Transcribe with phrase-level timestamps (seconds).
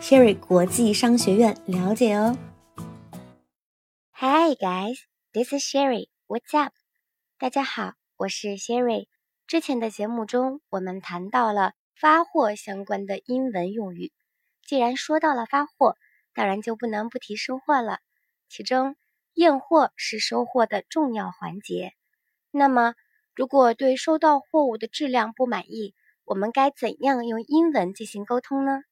[0.00, 2.38] Sherry 国际商学院了解哦。
[4.12, 5.00] Hi guys,
[5.32, 6.08] this is Sherry.
[6.28, 6.72] What's up?
[7.36, 9.08] 大家好，我是 Sherry。
[9.48, 14.12] 之前的节目中，我们谈到了发货相关的英文用语。
[14.64, 15.96] 既然说到了发货，
[16.32, 17.98] 当然就不能不提收货了。
[18.48, 18.94] 其中，
[19.34, 21.92] 验货是收货的重要环节。
[22.52, 22.94] 那么，
[23.34, 25.94] 如果对收到货物的质量不满意，
[26.24, 28.82] 我们该怎样用英文进行沟通呢？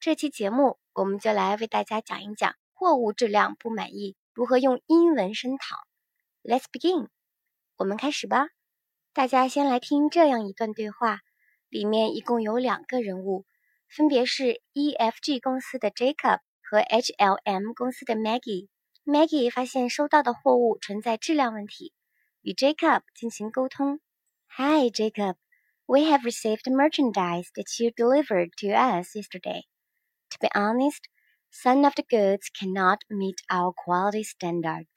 [0.00, 5.76] 这期节目，我们就来为大家讲一讲货物质量不满意如何用英文声讨。
[6.44, 7.08] Let's begin，
[7.76, 8.46] 我们开始吧。
[9.12, 11.18] 大家先来听这样一段对话，
[11.68, 13.44] 里面一共有两个人物，
[13.88, 18.68] 分别是 EFG 公司的 Jacob 和 HLM 公司的 Maggie。
[19.04, 21.92] Maggie 发现收到的货物存在质量问题，
[22.42, 23.98] 与 Jacob 进行沟通。
[24.46, 29.64] Hi Jacob，we have received merchandise that you delivered to us yesterday.
[30.40, 31.08] To be honest,
[31.50, 34.88] some of the goods cannot meet our quality standards.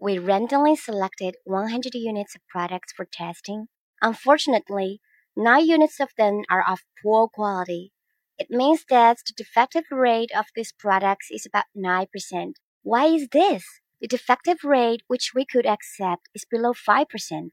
[0.00, 3.68] We randomly selected 100 units of products for testing.
[4.00, 5.00] Unfortunately,
[5.36, 7.92] 9 units of them are of poor quality.
[8.38, 12.54] It means that the defective rate of these products is about 9%.
[12.82, 13.64] Why is this?
[14.00, 17.50] The defective rate which we could accept is below 5%.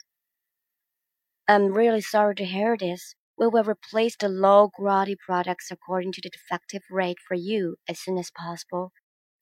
[1.49, 3.15] I'm really sorry to hear this.
[3.39, 7.97] We will replace the low quality products according to the defective rate for you as
[7.97, 8.91] soon as possible.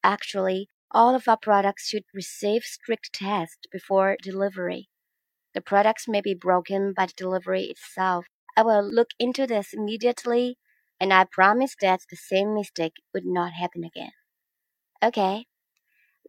[0.04, 4.89] Actually, all of our products should receive strict tests before delivery.
[5.56, 8.27] The products may be broken by the delivery itself.
[8.55, 10.60] I will look into this immediately,
[10.99, 14.11] and I promise that the same mistake would not happen again.
[15.04, 15.48] Okay,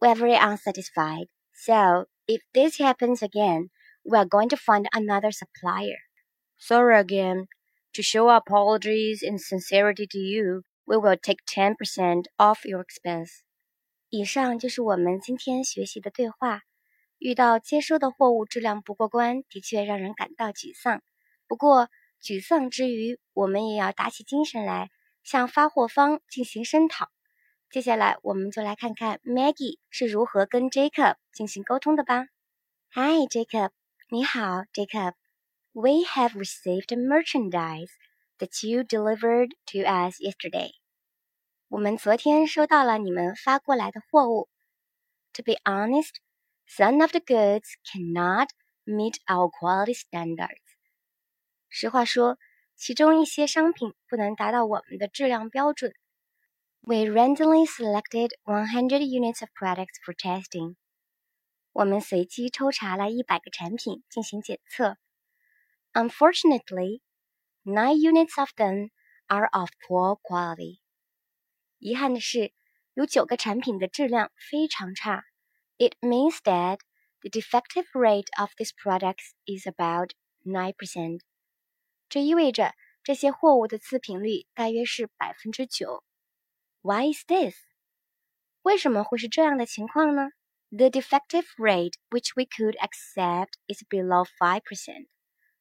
[0.01, 1.27] we're very unsatisfied.
[1.53, 3.69] So, if this happens again,
[4.03, 5.99] we are going to find another supplier.
[6.57, 7.47] Sorry again.
[7.93, 13.39] To show apologies and sincerity to you, we will take ten percent off your expense.
[14.09, 16.61] 以上就是我们今天学习的对话。
[17.17, 21.01] 遇到接收的货物质量不过关，的确让人感到沮丧。
[21.47, 21.89] 不过，
[22.21, 24.89] 沮丧之余，我们也要打起精神来，
[25.23, 27.09] 向发货方进行声讨。
[27.71, 32.27] 接下来，我们就来看看 Maggie 是如何跟 Jacob 进行沟通的吧。
[32.91, 33.71] Hi Jacob，
[34.09, 35.13] 你好，Jacob。
[35.78, 37.90] We have received merchandise
[38.38, 40.72] that you delivered to us yesterday.
[41.68, 44.48] 我们昨天收到了你们发过来的货物。
[45.32, 46.14] To be honest,
[46.68, 48.50] some of the goods cannot
[48.84, 50.62] meet our quality standards.
[51.68, 52.38] 实话说，
[52.76, 55.92] 其中一些商品不能达到我们的质量标准。
[56.82, 60.76] We randomly selected 100 units of products for testing.
[61.72, 64.98] 我们随机抽查了一百个产品进行检测。
[65.92, 67.00] Unfortunately,
[67.64, 68.90] nine units of them
[69.28, 70.80] are of poor quality.
[71.78, 72.52] 遗憾的是，
[72.94, 75.22] 有九个产品的质量非常差。
[75.78, 76.78] It means that
[77.20, 80.10] the defective rate of these products is about
[80.44, 81.20] nine percent.
[82.08, 86.04] 这意味着这些货物的次品率大约是百分之九。
[86.82, 87.56] Why is this?
[88.62, 90.30] 为什么会是这样的情况呢？
[90.70, 95.08] The defective rate which we could accept is below five percent.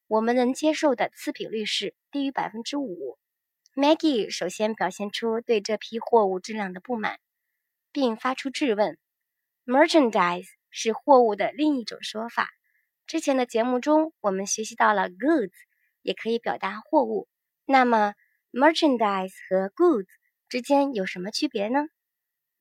[0.08, 3.18] 我们能接受的次品率是低于百分之五。
[3.74, 7.20] Maggie 首先表现出对这批货物质量的不满，
[7.92, 8.98] 并发出质问。
[9.66, 12.48] Merchandise 是货物的另一种说法。
[13.06, 15.52] 之前的节目中，我们学习到了 goods
[16.00, 17.28] 也可以表达货物。
[17.66, 18.14] 那么
[18.50, 20.08] ，merchandise 和 goods
[20.48, 21.80] 之间有什么区别呢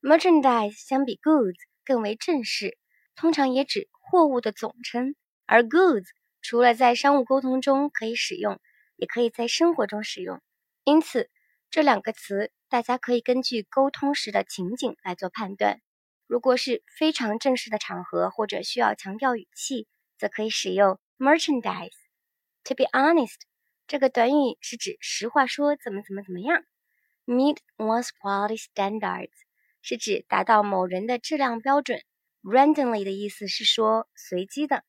[0.02, 2.76] ？Merchandise 相比 goods 更为正式，
[3.16, 5.16] 通常也指货物的总称，
[5.46, 6.06] 而 goods
[6.40, 8.60] 除了在商务沟通中可以使用，
[8.96, 10.40] 也可以在生活中使用。
[10.84, 11.30] 因此，
[11.70, 15.80] 这两个词大家可以根据沟通时的情景来做判断。
[16.26, 19.86] 如果是非常正式的场合或者需要强调语气，
[20.18, 21.92] 则可以使用 merchandise。
[22.64, 23.36] To be honest，
[23.86, 26.64] 这个短语是指实话说怎么怎么怎么样。
[27.26, 29.30] Meet one's quality standards
[29.82, 32.02] 是指达到某人的质量标准。
[32.42, 34.84] Randomly 的意思是说随机的。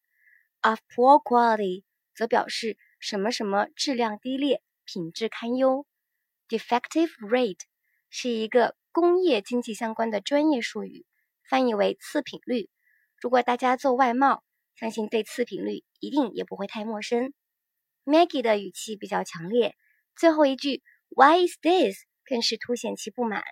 [0.61, 1.83] Of poor quality
[2.13, 5.85] 则表示什么什么质量低劣、品质堪忧。
[6.49, 7.61] Defective rate
[8.09, 11.05] 是一个工业经济相关的专业术语，
[11.47, 12.69] 翻译为次品率。
[13.21, 14.43] 如果大家做外贸，
[14.75, 17.33] 相信对次品率一定也不会太陌生。
[18.03, 19.77] Maggie 的语气比较强烈，
[20.17, 23.43] 最后一句 Why is this 更是凸显其不满。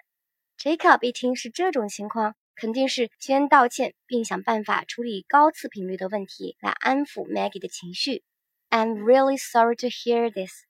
[0.57, 8.23] Jacob 一听是这种情况，肯定是先道歉，并想办法处理高次品率的问题，来安抚 Maggie 的情绪。
[8.71, 10.63] I'm really sorry to hear this。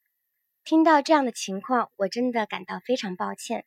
[0.65, 3.65] 听到这样的情况，我真的感到非常抱歉。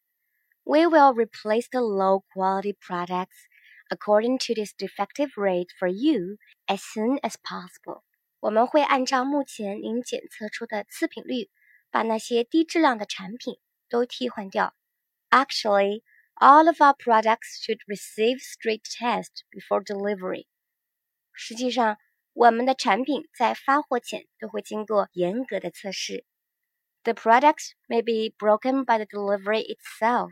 [0.64, 3.48] We will replace the low quality products
[3.88, 8.02] according to this defective rate for you as soon as possible。
[8.40, 11.48] 我们会按照目前您检测出的次品率，
[11.90, 13.58] 把那些低质量的产品
[13.88, 14.74] 都替换掉。
[15.30, 16.02] Actually。
[16.39, 20.47] all of our products should receive strict tests before delivery。
[21.33, 21.97] 实际上，
[22.33, 26.25] 我们的产品在发货前都会经过严格的测试。
[27.03, 30.31] The products may be broken by the delivery itself。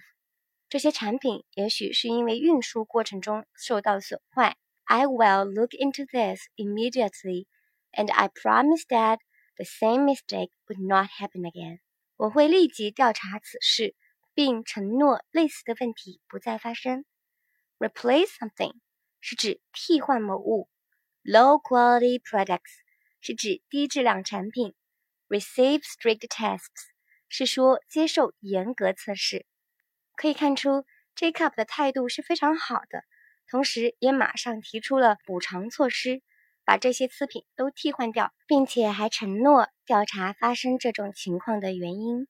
[0.69, 4.57] 这些产品也许是因为运输过程中受到损坏。
[4.85, 7.45] I will look into this immediately,
[7.91, 9.19] and I promise that
[9.56, 11.80] the same mistake would not happen again。
[12.18, 13.95] 我会立即调查此事，
[14.38, 17.05] 并承诺类似的问题不再发生。
[17.81, 18.73] Replace something
[19.20, 20.69] 是指替换某物。
[21.25, 22.70] Low quality products
[23.20, 24.76] 是指低质量产品
[25.26, 26.69] ，receive strict tests
[27.29, 29.44] 是说接受严格测试。
[30.14, 30.84] 可以看出
[31.17, 33.02] ，Jacob 的态度是非常好的，
[33.50, 36.23] 同时也马上提出了补偿措施，
[36.64, 42.29] 把这些次品都替换掉，并且还承诺调查发生这种情况的原因。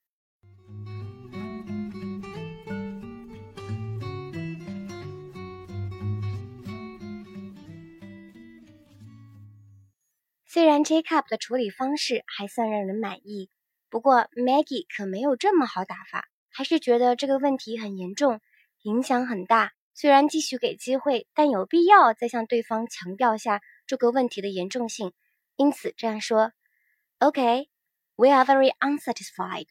[10.58, 13.50] 虽然 Jacob 的处理方式还算让人满意，
[13.90, 18.40] 不过 Maggie 可没有这么好打发，还是觉得这个问题很严重，
[18.84, 19.72] 影响很大。
[19.96, 25.14] 虽然继续给机会，但有必要再向对方强调下这个问题的严重性。
[25.56, 27.70] 因此这样说：“OK,
[28.16, 29.68] we are very unsatisfied。”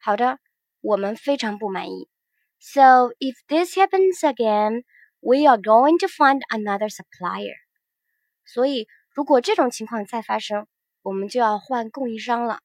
[0.00, 0.38] 好的，
[0.80, 2.08] 我们非常不满意。
[2.58, 4.84] So if this happens again,
[5.20, 7.56] we are going to find another supplier。
[8.46, 8.86] 所以。
[9.17, 10.67] 如果这种情况再发生，
[11.01, 12.59] 我们就要换供应商了。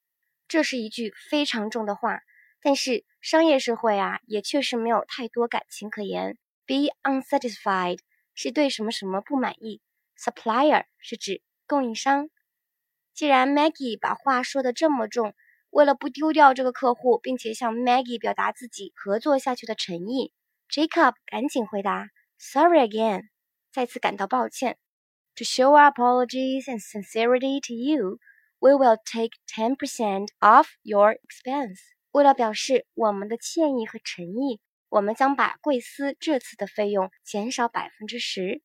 [0.49, 2.21] 这是一句非常重的话，
[2.61, 6.37] 但是商业社会啊，也确实没有太多感情可言。
[6.67, 8.01] Be unsatisfied
[8.35, 9.81] 是对什么什么不满意
[10.19, 12.29] ，supplier 是指供应商。
[13.15, 15.35] 既然 Maggie 把话说的这么重，
[15.71, 20.35] 为了不丢掉这个客户，并且向 Maggie 表达自己合作下去的诚意
[20.69, 23.29] ，Jacob 赶紧回答：“Sorry again，
[23.73, 24.77] 再次感到抱歉。”
[25.36, 28.18] To show our apologies and sincerity to you,
[28.60, 31.80] we will take 10% off your expense.
[32.12, 34.60] 为了表示我们的歉意和诚意，
[34.90, 38.64] 我们将把贵司这次的费用减少百分之十。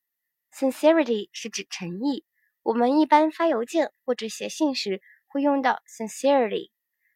[0.54, 2.24] Sincerity 是指诚意，
[2.62, 6.70] 我们一般发邮件或者写信时会用到 sincerity，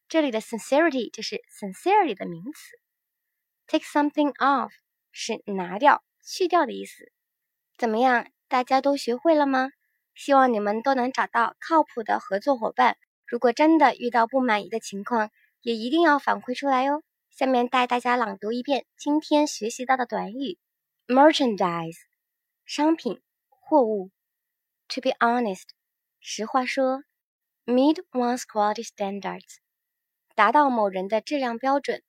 [0.09, 2.79] 这里的 sincerity 就是 sincerity 的名词。
[3.67, 4.73] Take something off
[5.13, 7.11] 是拿掉、去掉的意思。
[7.79, 8.27] 怎么样？
[8.52, 9.70] 大家都学会了吗？
[10.14, 12.98] 希望你们都能找到靠谱的合作伙伴。
[13.26, 15.32] 如果真的遇到不满意的情况，
[15.62, 17.02] 也一定要反馈出来哟。
[17.30, 20.60] 下面带大家朗读一遍今天学习到的短语
[21.08, 21.96] ：merchandise，
[22.66, 24.12] 商品、货物
[24.90, 25.70] ；to be honest，
[26.20, 27.06] 实话说
[27.66, 29.60] ；meet one's quality standards，
[30.36, 32.04] 达到某人的质量标准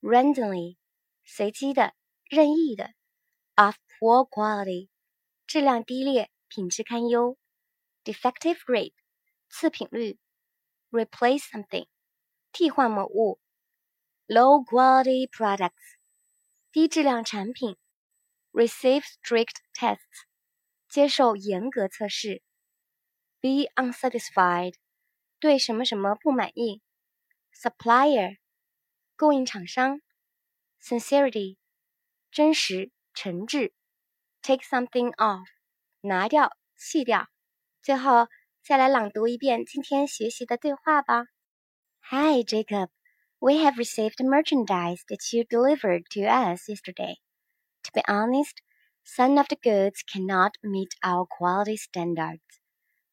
[0.00, 0.78] ；randomly，
[1.22, 1.94] 随机的、
[2.28, 2.90] 任意的
[3.54, 4.88] ；of poor quality。
[5.49, 7.37] 质量低劣，品质堪忧；
[8.03, 8.93] defective rate，
[9.49, 10.17] 次品率；
[10.91, 11.87] replace something，
[12.51, 13.39] 替换某物；
[14.27, 15.97] low quality products，
[16.71, 17.75] 低质量产品；
[18.51, 19.99] receive strict tests，
[20.89, 22.41] 接受严格测试；
[23.39, 24.75] be unsatisfied，
[25.39, 26.81] 对什么什么不满意；
[27.53, 28.37] supplier，
[29.15, 29.99] 供应厂商；
[30.81, 31.57] sincerity，
[32.31, 33.71] 真实、诚挚。
[34.41, 35.45] Take something off，
[36.01, 37.27] 拿掉、去掉。
[37.81, 38.27] 最后
[38.63, 41.25] 再来朗读一遍今天学习的对话吧。
[42.09, 42.89] Hi Jacob,
[43.39, 47.15] we have received merchandise that you delivered to us yesterday.
[47.83, 48.57] To be honest,
[49.03, 52.41] some of the goods cannot meet our quality standards.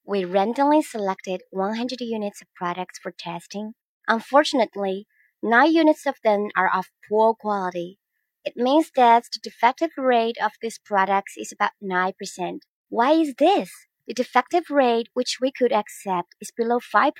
[0.04, 3.74] We randomly selected 100 units of products for testing.
[4.06, 5.06] Unfortunately,
[5.42, 7.98] 9 units of them are of poor quality.
[8.47, 12.59] it means that the defective rate of these products is about 9%.
[12.87, 13.69] Why is this?
[14.07, 17.11] The defective rate which we could accept is below 5%.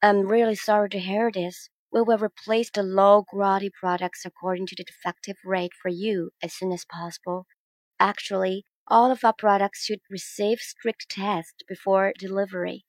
[0.00, 1.70] I'm really sorry to hear this.
[1.90, 6.52] We will replace the low quality products according to the defective rate for you as
[6.54, 7.46] soon as possible.
[7.98, 12.84] Actually, all of our products should receive strict tests before delivery.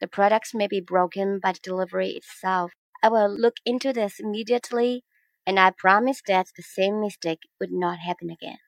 [0.00, 2.72] The products may be broken by the delivery itself.
[3.02, 5.04] I will look into this immediately,
[5.45, 8.59] and I promise that the same mistake would not happen again.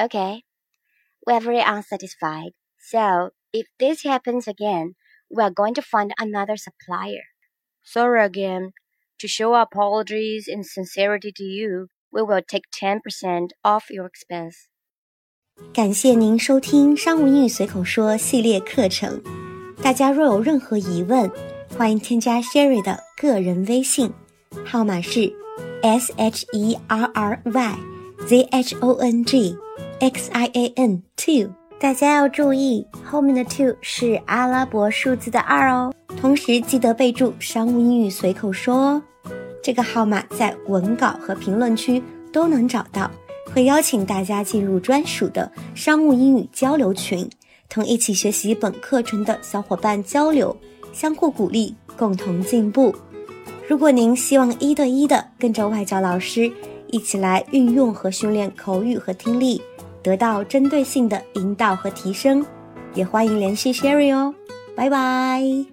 [0.00, 0.44] Okay,
[1.26, 2.52] we are very unsatisfied.
[2.78, 4.94] So, if this happens again,
[5.28, 7.24] we are going to find another supplier.
[7.82, 8.72] Sorry again.
[9.20, 14.68] To show our apologies and sincerity to you, we will take 10% off your expense.
[15.74, 19.20] 感谢您收听《商务英语随口说》系列课程。
[19.82, 21.28] 大家若有任何疑问，
[21.76, 24.14] 欢迎添加 Sherry 的个人微信，
[24.64, 25.34] 号码是
[25.83, 27.75] S H E R R Y
[28.25, 29.57] Z H O N G
[29.99, 31.49] X I A N two。
[31.77, 35.93] 大家要注意，后面的 two 是阿拉伯数字的二哦。
[36.15, 39.03] 同时记得备注“商务英语随口说”哦。
[39.61, 43.11] 这个号码在文稿和评论区都能找到。
[43.53, 47.29] 会邀请大家进入专属的商务英语交流群，
[47.67, 50.55] 同一起学习本课程的小伙伴交流，
[50.93, 52.95] 相互鼓励，共同进步。
[53.67, 56.51] 如果您希望一对一的跟着外教老师
[56.87, 59.61] 一起来运用和训练口语和听力，
[60.03, 62.45] 得到针对性的引导和提升，
[62.93, 64.35] 也欢迎联系 Sherry 哦。
[64.75, 65.72] 拜拜。